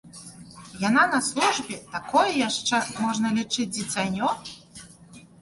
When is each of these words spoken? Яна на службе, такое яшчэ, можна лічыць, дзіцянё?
Яна 0.83 1.03
на 1.11 1.19
службе, 1.27 1.77
такое 1.97 2.25
яшчэ, 2.47 2.81
можна 3.03 3.27
лічыць, 3.37 3.69
дзіцянё? 3.77 4.33